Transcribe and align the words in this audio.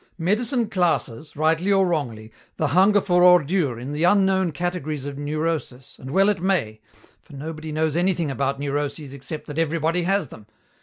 Medicine 0.17 0.67
classes, 0.67 1.35
rightly 1.35 1.71
or 1.71 1.85
wrongly, 1.85 2.31
the 2.57 2.69
hunger 2.69 2.99
for 2.99 3.21
ordure 3.21 3.77
in 3.79 3.91
the 3.91 4.03
unknown 4.03 4.51
categories 4.51 5.05
of 5.05 5.15
neurosis, 5.19 5.99
and 5.99 6.09
well 6.09 6.27
it 6.27 6.41
may, 6.41 6.81
for 7.21 7.33
nobody 7.33 7.71
knows 7.71 7.95
anything 7.95 8.31
about 8.31 8.59
neuroses 8.59 9.13
except 9.13 9.45
that 9.45 9.59
everybody 9.59 10.01
has 10.01 10.29
them. 10.29 10.47